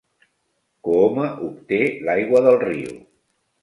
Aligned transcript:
Cooma 0.87 1.29
obté 1.51 1.81
l'aigua 2.09 2.47
del 2.51 2.63
riu. 2.69 2.95